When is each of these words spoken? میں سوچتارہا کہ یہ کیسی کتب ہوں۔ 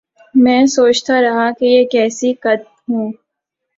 میں 0.35 0.65
سوچتارہا 0.67 1.49
کہ 1.59 1.65
یہ 1.65 1.83
کیسی 1.91 2.33
کتب 2.33 2.69
ہوں۔ 2.87 3.11